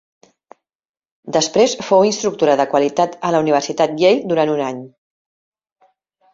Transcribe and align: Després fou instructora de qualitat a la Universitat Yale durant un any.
Després 1.37 1.75
fou 1.89 2.07
instructora 2.09 2.57
de 2.63 2.67
qualitat 2.73 3.15
a 3.29 3.33
la 3.37 3.45
Universitat 3.47 3.95
Yale 4.07 4.27
durant 4.35 4.57
un 4.57 4.67
any. 4.73 4.83